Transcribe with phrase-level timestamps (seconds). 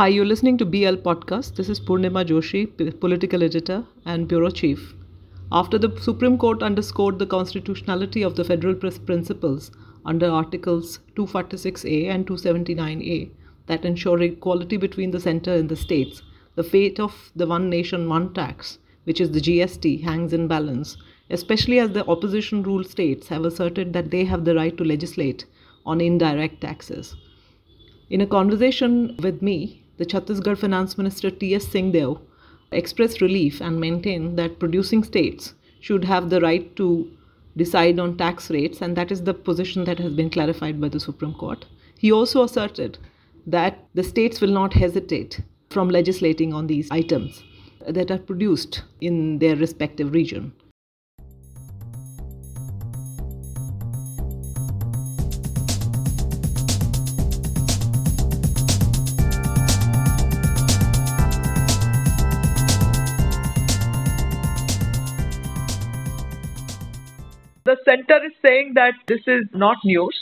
[0.00, 1.56] Hi, you're listening to BL Podcast.
[1.56, 2.64] This is Purnima Joshi,
[3.00, 4.94] political editor and bureau chief.
[5.52, 9.70] After the Supreme Court underscored the constitutionality of the federal pr- principles
[10.06, 13.30] under Articles 246A and 279A
[13.66, 16.22] that ensure equality between the center and the states,
[16.54, 20.96] the fate of the one nation, one tax, which is the GST, hangs in balance,
[21.28, 25.44] especially as the opposition ruled states have asserted that they have the right to legislate
[25.84, 27.16] on indirect taxes.
[28.08, 31.66] In a conversation with me, the Chhattisgarh Finance Minister T.S.
[31.66, 32.22] Singhdeo
[32.72, 37.10] expressed relief and maintained that producing states should have the right to
[37.54, 41.00] decide on tax rates, and that is the position that has been clarified by the
[41.00, 41.66] Supreme Court.
[41.98, 42.96] He also asserted
[43.46, 47.42] that the states will not hesitate from legislating on these items
[47.86, 50.54] that are produced in their respective region.
[67.90, 70.16] Center is saying that this is not news.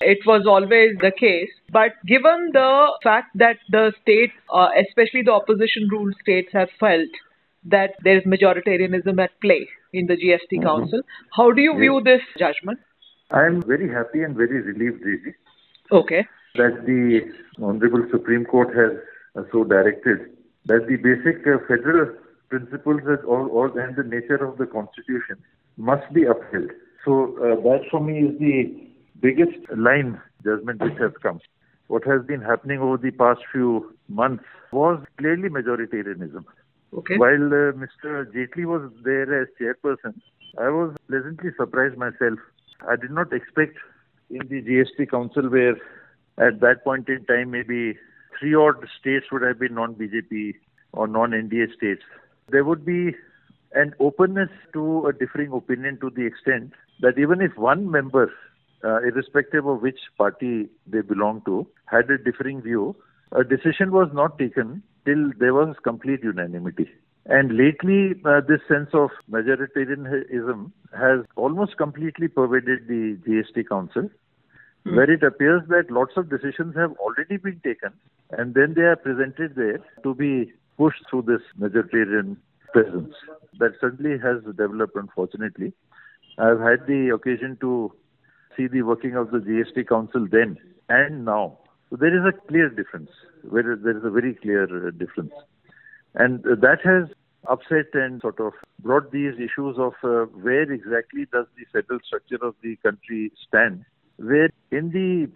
[0.00, 1.50] It was always the case.
[1.70, 7.08] But given the fact that the states, uh, especially the opposition ruled states, have felt
[7.64, 11.02] that there is majoritarianism at play in the GST Council,
[11.36, 12.78] how do you view this judgment?
[13.30, 15.34] I am very happy and very relieved, really,
[15.92, 16.26] Okay.
[16.54, 17.20] that the
[17.62, 18.92] Honorable Supreme Court has
[19.36, 20.30] uh, so directed
[20.66, 22.14] that the basic uh, federal
[22.48, 25.36] principles that all, all, and the nature of the Constitution
[25.76, 26.70] must be upheld.
[27.04, 28.74] So uh, that for me is the
[29.20, 31.40] biggest line judgment which has come.
[31.88, 36.44] What has been happening over the past few months was clearly majoritarianism.
[36.92, 37.16] Okay.
[37.16, 38.26] While uh, Mr.
[38.32, 40.20] Jaitley was there as chairperson,
[40.58, 42.38] I was pleasantly surprised myself.
[42.88, 43.76] I did not expect
[44.30, 45.76] in the GST Council, where
[46.38, 47.96] at that point in time maybe
[48.38, 50.54] three odd states would have been non BJP
[50.92, 52.02] or non NDA states,
[52.48, 53.14] there would be
[53.72, 58.32] an openness to a differing opinion to the extent that even if one member,
[58.84, 62.96] uh, irrespective of which party they belong to, had a differing view,
[63.32, 66.88] a decision was not taken till there was complete unanimity.
[67.26, 74.10] And lately, uh, this sense of majoritarianism has almost completely pervaded the GST Council,
[74.84, 77.92] where it appears that lots of decisions have already been taken
[78.30, 82.36] and then they are presented there to be pushed through this majoritarian
[82.72, 83.14] presence.
[83.58, 85.72] That certainly has developed, unfortunately.
[86.40, 87.92] I've had the occasion to
[88.56, 90.56] see the working of the GST Council then
[90.88, 91.58] and now.
[91.90, 93.10] So there is a clear difference.
[93.44, 95.32] There is a very clear uh, difference,
[96.14, 97.14] and that has
[97.48, 102.38] upset and sort of brought these issues of uh, where exactly does the federal structure
[102.42, 103.84] of the country stand.
[104.16, 105.30] Where in the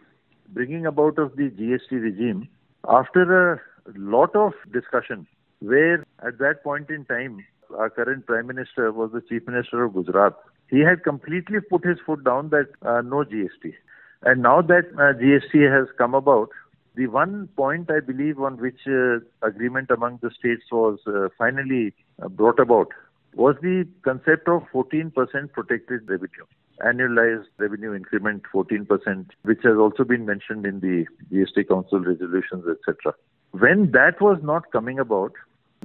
[0.48, 2.48] bringing about of the GST regime,
[2.88, 3.60] after a
[3.96, 5.26] lot of discussion,
[5.60, 7.44] where at that point in time
[7.78, 10.34] our current prime minister was the chief minister of Gujarat,
[10.70, 13.74] he had completely put his foot down that uh, no GST.
[14.22, 16.48] And now that uh, GST has come about,
[16.94, 21.92] the one point I believe on which uh, agreement among the states was uh, finally
[22.22, 22.88] uh, brought about
[23.34, 25.12] was the concept of 14%
[25.52, 26.46] protected revenue,
[26.80, 33.12] annualized revenue increment 14%, which has also been mentioned in the GST Council resolutions, etc.
[33.50, 35.32] When that was not coming about,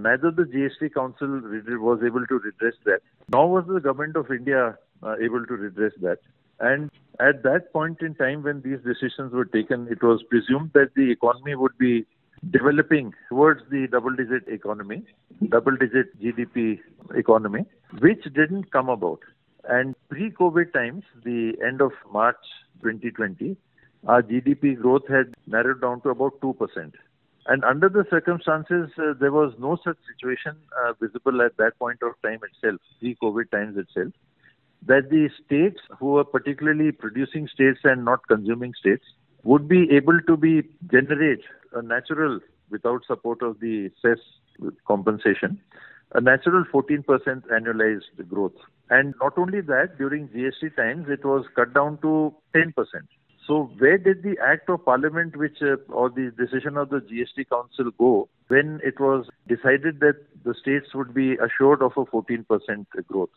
[0.04, 1.28] neither the GST Council
[1.80, 3.02] was able to redress that,
[3.32, 6.20] nor was the government of India uh, able to redress that.
[6.60, 10.94] And at that point in time when these decisions were taken, it was presumed that
[10.96, 12.06] the economy would be
[12.52, 15.04] developing towards the double digit economy,
[15.50, 16.80] double digit GDP
[17.16, 17.66] economy,
[18.00, 19.20] which didn't come about.
[19.68, 22.38] And pre COVID times, the end of March
[22.81, 23.58] 2020,
[24.08, 26.94] our GDP growth had narrowed down to about 2%.
[27.47, 32.00] And under the circumstances, uh, there was no such situation uh, visible at that point
[32.03, 34.13] of time itself, pre COVID times itself
[34.86, 39.03] that the states who are particularly producing states and not consuming states
[39.44, 41.41] would be able to be generate
[41.74, 42.39] a natural
[42.69, 44.19] without support of the cess
[44.88, 45.59] compensation
[46.13, 47.03] a natural 14%
[47.51, 48.56] annualized growth.
[48.89, 52.74] And not only that during gst times it was cut down to 10%
[53.50, 57.50] so where did the act of parliament which uh, or the decision of the gst
[57.54, 58.13] council go
[58.48, 62.46] when it was decided that the states would be assured of a 14%
[63.07, 63.30] growth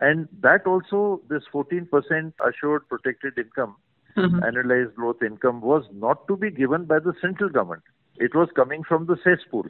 [0.00, 3.76] and that also, this 14% assured protected income,
[4.16, 4.38] mm-hmm.
[4.38, 7.82] annualized growth income, was not to be given by the central government.
[8.16, 9.66] It was coming from the cesspool.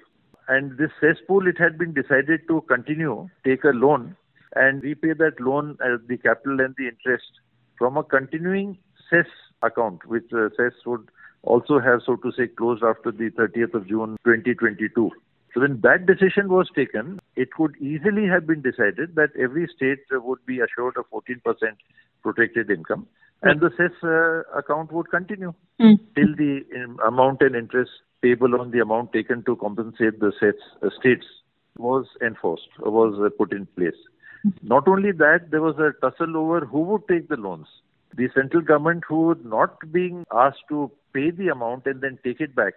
[0.48, 4.16] And this cesspool, it had been decided to continue, take a loan,
[4.54, 7.30] and repay that loan, uh, the capital and the interest,
[7.76, 8.78] from a continuing
[9.10, 9.26] cess
[9.62, 11.08] account, which uh, cess would
[11.42, 15.10] also have, so to say, closed after the 30th of June 2022.
[15.54, 20.00] So when that decision was taken, it could easily have been decided that every state
[20.10, 21.40] would be assured a 14%
[22.22, 23.06] protected income
[23.42, 25.98] and the cess uh, account would continue Mm.
[26.14, 27.90] till the um, amount and interest
[28.20, 31.24] payable on the amount taken to compensate the sets, uh, states
[31.78, 33.94] was enforced, uh, was uh, put in place.
[34.62, 37.66] Not only that, there was a tussle over who would take the loans.
[38.16, 42.40] The central government who was not being asked to pay the amount and then take
[42.40, 42.74] it back,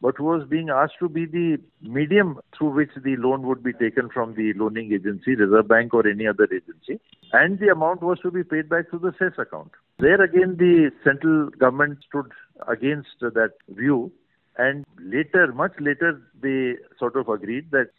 [0.00, 3.72] but who was being asked to be the medium through which the loan would be
[3.72, 7.00] taken from the loaning agency, Reserve Bank or any other agency,
[7.32, 9.70] and the amount was to be paid back to the cess account.
[9.98, 12.30] There again, the central government stood
[12.68, 14.12] against that view,
[14.56, 17.90] and later, much later, they sort of agreed that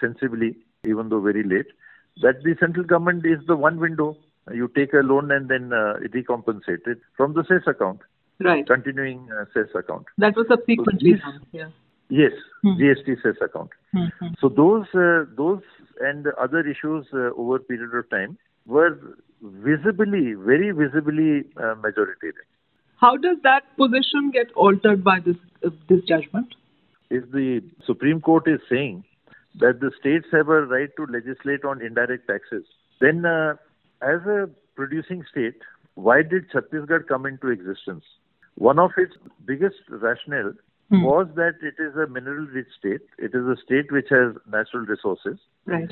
[0.00, 1.66] sensibly, even though very late,
[2.22, 4.16] that the central government is the one window.
[4.52, 8.00] You take a loan and then uh, recompensate it from the cess account,
[8.38, 8.66] Right.
[8.66, 10.06] continuing uh, cess account.
[10.18, 11.40] That was subsequently This- done.
[11.52, 11.68] Yeah.
[12.08, 12.30] Yes,
[12.62, 12.78] Hmm.
[12.80, 13.70] GST cess account.
[13.92, 14.26] Mm-hmm.
[14.40, 15.62] So those uh, those
[16.00, 18.96] and other issues uh, over a period of time were
[19.42, 22.46] visibly, very visibly uh, majoritarian.
[23.00, 26.54] How does that position get altered by this uh, this judgment?
[27.10, 29.02] If the Supreme Court is saying
[29.58, 32.64] that the states have a right to legislate on indirect taxes,
[33.00, 33.54] then uh,
[34.02, 35.54] as a producing state,
[35.94, 38.04] why did Chhattisgarh come into existence?
[38.56, 39.14] One of its
[39.44, 40.52] biggest rationale
[40.90, 41.02] Hmm.
[41.02, 43.00] was that it is a mineral-rich state.
[43.18, 45.38] It is a state which has natural resources.
[45.64, 45.90] Right.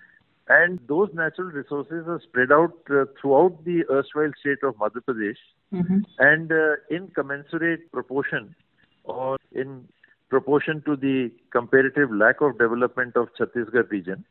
[0.48, 5.42] And those natural resources are spread out uh, throughout the erstwhile state of Madhya Pradesh
[5.72, 5.98] Mm-hmm.
[6.20, 8.54] and uh, in commensurate proportion
[9.02, 9.88] or in
[10.28, 14.24] proportion to the comparative lack of development of Chhattisgarh region,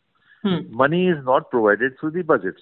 [0.44, 0.62] Hmm.
[0.84, 2.62] money is not provided through the budgets.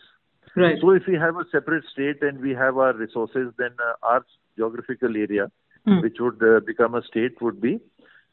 [0.55, 0.77] Right.
[0.81, 4.25] So if we have a separate state and we have our resources, then uh, our
[4.57, 5.51] geographical area,
[5.85, 5.99] Hmm.
[6.01, 7.79] which would uh, become a state, would be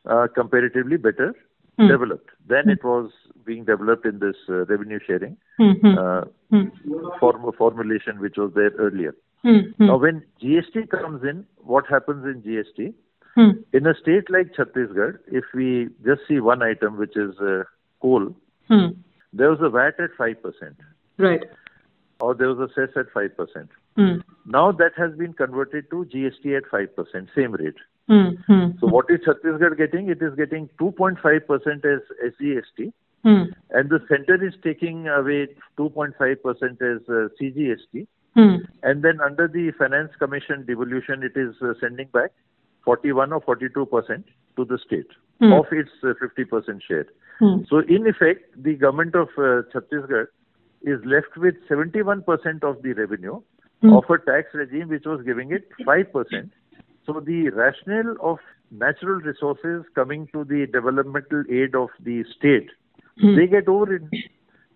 [0.06, 1.35] uh, comparatively better
[1.79, 1.87] Hmm.
[1.88, 3.11] developed than it was
[3.47, 5.94] being developed in this uh, revenue sharing Mm-hmm.
[6.03, 6.67] uh, Hmm.
[7.20, 9.14] form- formulation which was there earlier.
[9.44, 9.87] Mm-hmm.
[9.87, 12.93] Now, when GST comes in, what happens in GST?
[13.37, 13.50] Hmm.
[13.73, 17.62] In a state like Chhattisgarh, if we just see one item, which is uh,
[18.03, 18.35] coal,
[19.32, 20.75] there was a VAT at 5%,
[21.19, 21.44] Right.
[22.20, 23.69] Or there was a cess at 5%.
[23.97, 24.20] Hmm.
[24.47, 27.75] Now that has been converted to GST at 5%, same rate.
[28.09, 28.70] Hmm.
[28.81, 30.09] So what is Chhattisgarh getting?
[30.09, 32.00] It is getting 2.5% as
[32.32, 32.93] SGST,
[33.25, 33.44] Hmm.
[33.70, 38.56] and the center is taking away 2.5% as uh, CGST, Hmm.
[38.82, 42.31] and then under the Finance Commission devolution, it is uh, sending back
[42.85, 44.25] 41 or 42 percent
[44.56, 45.11] to the state
[45.41, 45.53] Hmm.
[45.53, 47.06] of its uh, 50 percent share.
[47.38, 47.62] Hmm.
[47.69, 50.26] So in effect, the government of uh, Chhattisgarh
[50.83, 53.41] is left with 71 percent of the revenue
[53.81, 53.93] Hmm.
[53.93, 56.51] of a tax regime which was giving it 5 percent.
[57.07, 58.39] So the rationale of
[58.71, 62.71] natural resources coming to the developmental aid of the state,
[63.21, 63.37] Hmm.
[63.37, 64.25] they get over overridden.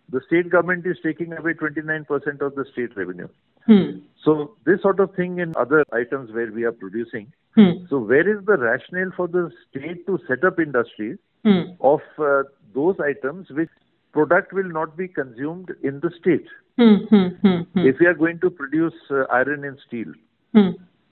[0.09, 3.29] The state government is taking away 29 percent of the state revenue.
[3.67, 3.91] Hmm.
[4.25, 7.33] So this sort of thing in other items where we are producing.
[7.57, 7.71] Hmm.
[7.91, 11.63] So where is the rationale for the state to set up industries Hmm.
[11.81, 12.43] of uh,
[12.75, 13.71] those items which
[14.13, 16.47] product will not be consumed in the state?
[16.79, 16.97] Hmm.
[17.11, 17.27] Hmm.
[17.43, 17.87] Hmm.
[17.91, 20.13] If we are going to produce uh, iron and steel,
[20.55, 20.71] Hmm.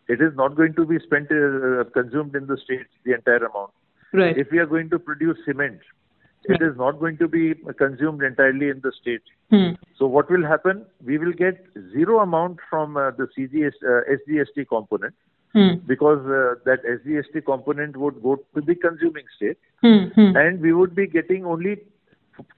[0.08, 3.72] it is not going to be spent uh, consumed in the state the entire amount.
[4.12, 4.36] Right.
[4.36, 5.80] If we are going to produce cement,
[6.44, 9.22] it is not going to be consumed entirely in the state.
[9.50, 9.70] Hmm.
[9.98, 10.84] So what will happen?
[11.04, 15.14] We will get zero amount from uh, the CGS, uh, SGST component
[15.52, 15.70] Hmm.
[15.86, 19.58] because uh, that SGST component would go to the consuming state.
[19.82, 20.36] Hmm.
[20.36, 21.78] and we would be getting only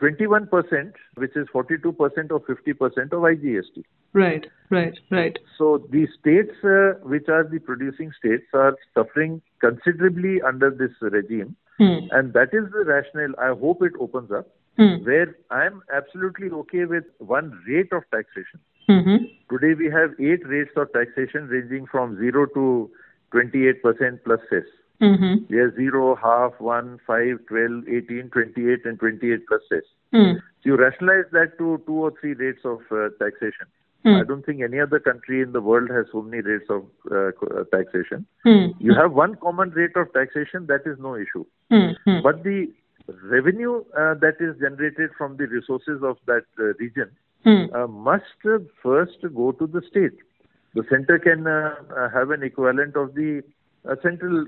[0.01, 1.95] 21%, which is 42%
[2.31, 3.85] or 50% of IGST.
[4.13, 4.47] Right.
[4.71, 4.99] Right.
[5.11, 5.39] Right.
[5.59, 11.57] So the states uh, which are the producing states are suffering considerably under this regime
[11.79, 12.01] Hmm.
[12.11, 13.35] and that is the rationale.
[13.39, 14.47] I hope it opens up
[14.77, 15.05] Hmm.
[15.05, 18.61] where I am absolutely okay with one rate of taxation.
[18.89, 19.17] Hmm.
[19.51, 22.91] Today we have eight rates of taxation ranging from 0 to
[23.33, 24.65] 28% plus cess.
[25.01, 25.45] Hmm.
[25.49, 29.63] We have 0, half, 1, 5, 12, 18, 28 and 28 plus.
[30.13, 30.33] Hmm.
[30.35, 33.67] So you rationalize that to two or three rates of uh, taxation.
[34.05, 34.17] Hmm.
[34.17, 37.29] I don't think any other country in the world has so many rates of uh,
[37.29, 38.27] uh, taxation.
[38.45, 38.67] Hmm.
[38.79, 41.45] You have one common rate of taxation, that is no issue.
[41.71, 41.93] Hmm.
[42.05, 42.23] Hmm.
[42.23, 42.73] But the
[43.25, 47.11] revenue uh, that is generated from the resources of that uh, region
[47.45, 47.75] Hmm.
[47.75, 50.13] uh, must uh, first go to the state.
[50.75, 51.45] The center can
[52.15, 53.43] have an equivalent of the
[53.85, 54.47] uh, central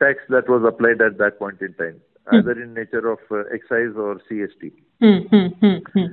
[0.00, 2.00] tax that was applied at that point in time,
[2.32, 4.72] either in nature of uh, excise or CST.
[5.00, 5.26] Hmm.
[5.30, 5.46] Hmm.
[5.60, 5.76] Hmm.
[5.94, 6.06] Hmm.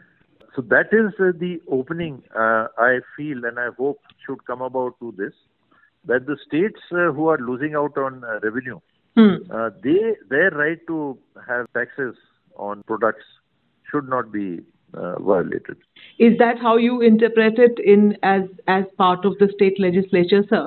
[0.55, 5.00] So that is uh, the opening uh, I feel and I hope should come about
[5.00, 5.33] to this.
[6.05, 8.79] that the states uh, who are losing out on uh, revenue,
[9.15, 9.36] Hmm.
[9.51, 11.17] uh, they their right to
[11.48, 12.15] have taxes
[12.55, 13.25] on products
[13.89, 14.60] should not be
[14.95, 15.77] uh, violated.
[16.27, 20.63] Is that how you interpret it in as as part of the state legislature, sir?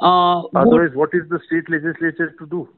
[0.00, 2.68] Uh, Otherwise, what is the state legislature to do?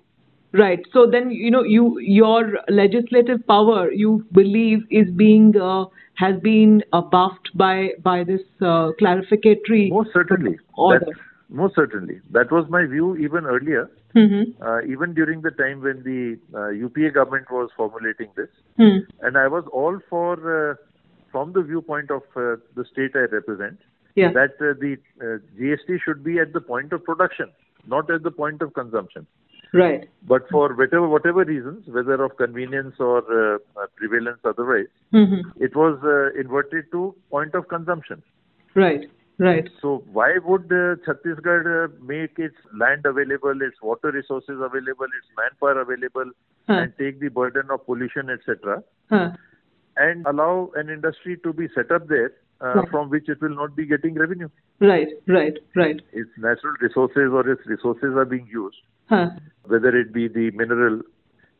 [0.52, 0.80] Right.
[0.92, 6.82] So then, you know, you your legislative power, you believe, is being uh, has been
[6.92, 9.90] uh, buffed by by this uh, clarificatory.
[9.90, 10.58] Most certainly.
[10.76, 11.04] Order.
[11.06, 11.14] That,
[11.48, 12.20] most certainly.
[12.30, 14.62] That was my view even earlier, Mm-hmm.
[14.62, 18.48] uh, even during the time when the uh, UPA government was formulating this.
[18.78, 19.00] Hmm.
[19.20, 20.74] And I was all for, uh,
[21.30, 23.78] from the viewpoint of uh, the state I represent,
[24.16, 24.32] Yeah.
[24.32, 27.50] that uh, the uh, GST should be at the point of production,
[27.86, 29.26] not at the point of consumption.
[29.74, 30.08] Right.
[30.22, 33.58] But for whatever whatever reasons, whether of convenience or uh,
[33.96, 35.62] prevalence otherwise, Mm-hmm.
[35.62, 38.22] it was uh, inverted to point of consumption.
[38.74, 39.04] Right.
[39.38, 39.68] Right.
[39.82, 45.28] So why would uh, Chhattisgarh uh, make its land available, its water resources available, its
[45.36, 46.30] manpower available,
[46.68, 46.78] Huh.
[46.84, 49.32] and take the burden of pollution, etc., Huh.
[49.98, 52.88] and allow an industry to be set up there uh, Right.
[52.90, 54.48] from which it will not be getting revenue?
[54.80, 55.08] Right.
[55.26, 55.58] Right.
[55.74, 56.00] Right.
[56.12, 59.30] Its natural resources or its resources are being used, Huh.
[59.64, 61.02] whether it be the mineral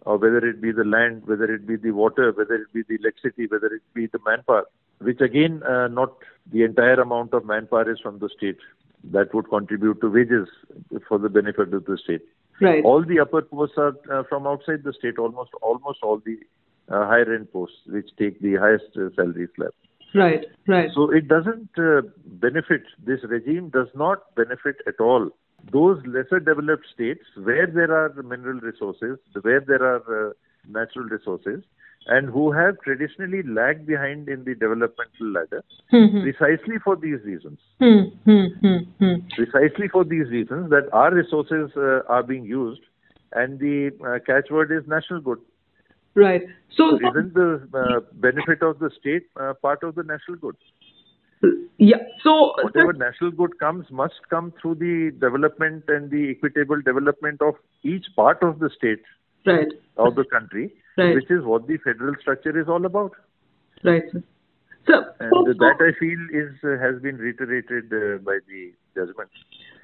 [0.03, 2.95] or whether it be the land, whether it be the water, whether it be the
[2.95, 4.65] electricity, whether it be the manpower,
[5.01, 6.15] which again, uh, not
[6.53, 8.59] the entire amount of manpower is from the state.
[9.13, 10.49] That would contribute to wages
[11.09, 12.23] for the benefit of the state.
[12.61, 12.83] Right.
[12.85, 16.39] All the upper posts are uh, from outside the state, almost almost all the
[16.89, 19.73] uh, higher end posts, which take the highest uh, salary slab.
[20.17, 20.47] Right.
[20.67, 20.91] Right.
[20.95, 25.31] So it doesn't uh, benefit, this regime does not benefit at all
[25.73, 30.33] those lesser developed states where there are mineral resources, where there are uh,
[30.69, 31.63] natural resources,
[32.07, 36.23] and who have traditionally lagged behind in the developmental ladder Hmm.
[36.23, 37.59] precisely for these reasons.
[37.81, 38.03] Hmm.
[38.25, 38.47] Hmm.
[38.61, 38.77] Hmm.
[39.01, 39.15] Hmm.
[39.35, 42.83] Precisely for these reasons that our resources uh, are being used
[43.33, 45.39] and the uh, catchword is national good.
[46.17, 46.43] Right.
[46.77, 50.57] So, isn't the uh, benefit of the state uh, part of the national good?
[51.79, 51.99] yeah.
[52.23, 57.55] So, whatever national good comes must come through the development and the equitable development of
[57.83, 59.03] each part of the state
[59.45, 59.69] right.
[59.99, 61.15] of the country, Right.
[61.15, 63.13] which is what the federal structure is all about.
[63.85, 64.03] Right.
[64.11, 64.23] sir.
[64.87, 69.31] So, And so- that I feel is uh, has been reiterated uh, by the judgment.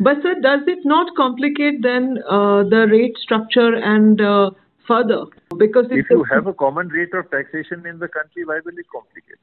[0.00, 4.50] But sir, does it not complicate then uh, the rate structure and uh,
[4.86, 5.24] further?
[5.62, 8.86] Because If you have a common rate of taxation in the country, why will it
[8.94, 9.40] complicate?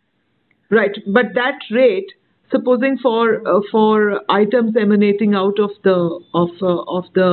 [0.69, 2.11] right, but that rate,
[2.51, 5.95] supposing for uh, for items emanating out of the
[6.41, 7.29] of uh, of the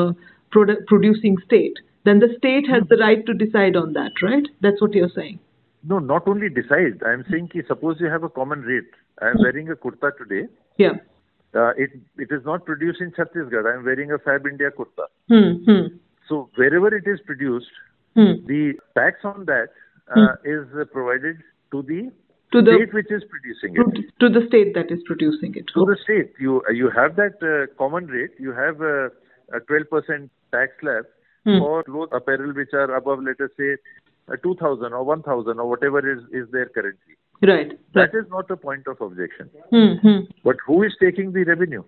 [0.55, 4.49] produ- producing state, then the state has the right to decide on that, right?
[4.61, 5.41] That's what you're saying.
[5.93, 7.03] No, not only decide.
[7.11, 8.97] I'm saying ki suppose you have a common rate.
[9.21, 10.49] I'm wearing a kurta today.
[10.79, 10.97] Yeah.
[11.55, 13.69] Uh, it it is not produced in Chhattisgarh.
[13.75, 15.07] I'm wearing a Fabindia kurta.
[15.35, 15.53] Hmm.
[15.69, 15.87] Hmm.
[16.29, 17.71] So wherever it is produced,
[18.17, 18.35] Hmm.
[18.51, 19.69] the tax on that
[20.17, 21.37] uh, is uh, provided
[21.73, 21.99] to the
[22.53, 24.05] To the state which is producing it.
[24.25, 25.67] to the state that is producing it.
[25.75, 28.39] To the state, you you have that uh, common rate.
[28.47, 28.95] You have a,
[29.59, 31.13] a 12% tax slab
[31.49, 31.59] Hmm.
[31.63, 33.67] for clothes apparel which are above, let us say,
[34.33, 37.15] uh, 2,000 or 1,000 or whatever is is there currently.
[37.51, 37.69] Right.
[37.69, 37.79] Right.
[37.99, 39.51] That is not a point of objection.
[39.75, 39.93] Hmm.
[40.07, 40.25] Hmm.
[40.49, 41.85] But who is taking the revenue?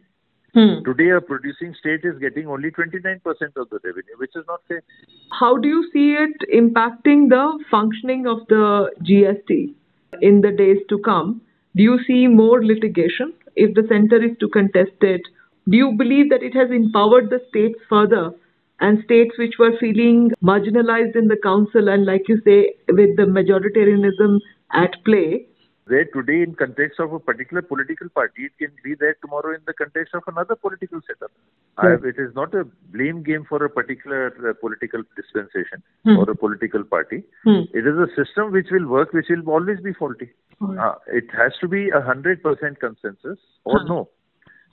[0.58, 0.82] Hmm.
[0.82, 3.20] Today, a producing state is getting only 29%
[3.56, 4.82] of the revenue, which is not fair.
[5.30, 9.72] How do you see it impacting the functioning of the GST
[10.20, 11.40] in the days to come?
[11.76, 15.20] Do you see more litigation if the center is to contest it?
[15.68, 18.32] Do you believe that it has empowered the states further
[18.80, 23.26] and states which were feeling marginalized in the council and, like you say, with the
[23.26, 24.40] majoritarianism
[24.72, 25.46] at play?
[25.88, 29.60] Where today, in context of a particular political party, it can be there tomorrow in
[29.66, 31.30] the context of another political setup.
[31.78, 32.64] I, it is not a
[32.96, 36.18] blame game for a particular uh, political dispensation Hmm.
[36.18, 37.22] or a political party.
[37.44, 37.62] Hmm.
[37.72, 40.30] It is a system which will work, which will always be faulty.
[40.60, 43.84] Uh, it has to be a hundred percent consensus or Huh.
[43.94, 44.08] no.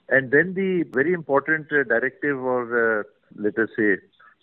[0.10, 3.04] And then the very important uh, directive or uh,
[3.48, 3.98] let us say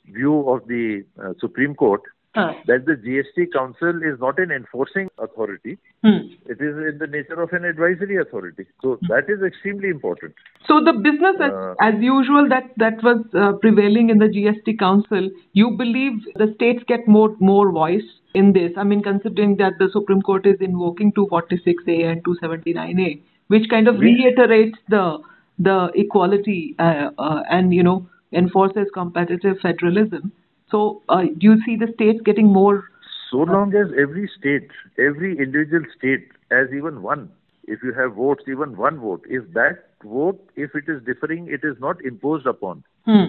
[0.06, 2.02] view of the uh, Supreme Court
[2.34, 5.78] That the GST Council is not an enforcing authority.
[6.02, 6.32] Hmm.
[6.46, 8.66] It is in the nature of an advisory authority.
[8.80, 10.34] So that is extremely important.
[10.66, 14.78] So the business as, Uh, as usual that that was uh, prevailing in the GST
[14.78, 18.72] Council, you believe the states get more more voice in this?
[18.76, 23.98] I mean, considering that the Supreme Court is invoking 246A and 279A, which kind of
[23.98, 25.04] We- reiterates the
[25.58, 30.32] the equality uh, uh, and you know enforces competitive federalism.
[30.72, 32.84] So uh, do you see the states getting more?
[33.30, 37.30] So long as every state, every individual state has even one,
[37.64, 41.60] if you have votes, even one vote, if that vote if it is differing, it
[41.62, 42.82] is not imposed upon.
[43.04, 43.26] Hmm.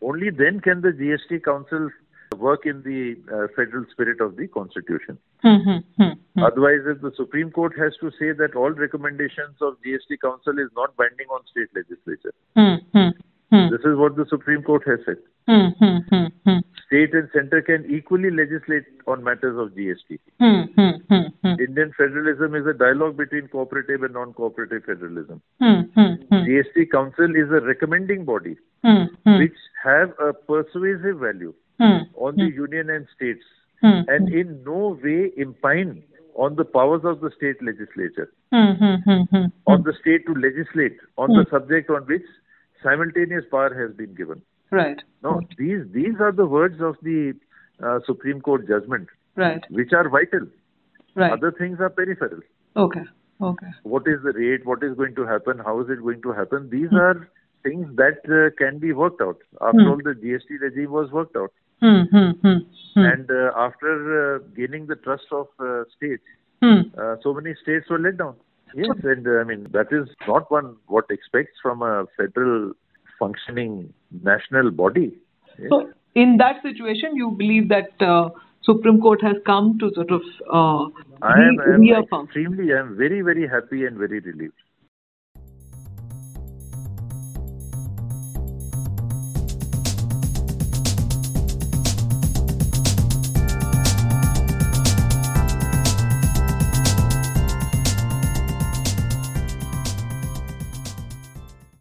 [0.00, 1.90] Only then can the GST Council
[2.38, 5.18] work in the uh, federal spirit of the Constitution.
[5.42, 6.42] Hmm, hmm, hmm, hmm.
[6.42, 10.70] Otherwise, if the Supreme Court has to say that all recommendations of GST Council is
[10.74, 13.08] not binding on state legislature, Hmm,
[13.52, 15.18] hmm, this is what the Supreme Court has said.
[15.46, 16.58] hmm, hmm, hmm, hmm.
[16.86, 20.18] State and center can equally legislate on matters of GST.
[20.38, 25.40] Hmm, hmm, hmm, Indian federalism is a dialogue between cooperative and non-cooperative federalism.
[26.48, 28.56] GST Council is a recommending body
[29.38, 33.44] which have a persuasive value on the union and states
[33.82, 36.02] and in no way impine
[36.34, 38.32] on the powers of the state legislature,
[39.66, 42.22] on the state to legislate on the subject on which
[42.82, 44.42] simultaneous power has been given.
[44.70, 45.00] Right.
[45.22, 47.34] No, these these are the words of the
[47.82, 49.62] uh, Supreme Court judgment, Right.
[49.70, 50.46] which are vital.
[51.14, 51.32] Right.
[51.32, 52.40] Other things are peripheral.
[52.76, 53.02] Okay.
[53.40, 53.66] Okay.
[53.82, 54.64] What is the rate?
[54.64, 55.58] What is going to happen?
[55.58, 56.70] How is it going to happen?
[56.70, 57.28] These are
[57.62, 59.38] things that uh, can be worked out.
[59.60, 61.52] After all, the GST regime was worked out.
[61.80, 62.58] Hmm, hmm, hmm,
[62.94, 66.22] hmm, And uh, after uh, gaining the trust of uh, states,
[66.62, 66.82] hmm.
[66.96, 68.36] uh, so many states were let down.
[68.74, 72.72] Yes, and I mean that is not one what expects from a federal
[73.18, 75.12] functioning national body.
[75.58, 75.68] Yes.
[75.70, 78.30] So, in that situation, you believe that uh,
[78.62, 80.84] Supreme Court has come to sort of uh,
[81.22, 84.54] I am, I am extremely, I am very, very happy and very relieved.